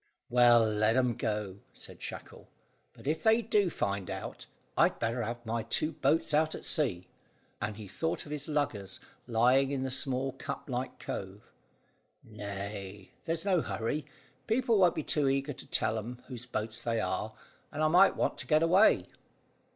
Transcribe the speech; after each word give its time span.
"Well, 0.31 0.65
let 0.65 0.95
'em 0.95 1.15
go," 1.15 1.59
said 1.73 2.01
Shackle; 2.01 2.47
"but 2.91 3.05
if 3.05 3.21
they 3.21 3.43
do 3.43 3.69
find 3.69 4.09
out, 4.09 4.47
I'd 4.75 4.97
better 4.97 5.21
have 5.21 5.45
my 5.45 5.61
two 5.61 5.91
boats 5.91 6.33
out 6.33 6.55
at 6.55 6.65
sea," 6.65 7.07
and 7.61 7.77
he 7.77 7.87
thought 7.87 8.25
of 8.25 8.31
his 8.31 8.47
luggers 8.47 8.99
lying 9.27 9.69
in 9.69 9.83
the 9.83 9.91
little 10.05 10.31
cup 10.31 10.67
like 10.71 10.97
cove. 10.97 11.51
"Nay 12.23 13.11
there's 13.25 13.45
no 13.45 13.61
hurry; 13.61 14.07
people 14.47 14.79
won't 14.79 14.95
be 14.95 15.03
too 15.03 15.29
eager 15.29 15.53
to 15.53 15.67
tell 15.67 15.99
'em 15.99 16.23
whose 16.25 16.47
boats 16.47 16.81
they 16.81 16.99
are, 16.99 17.35
and 17.71 17.83
I 17.83 17.87
might 17.87 18.15
want 18.15 18.39
to 18.39 18.47
get 18.47 18.63
away." 18.63 19.05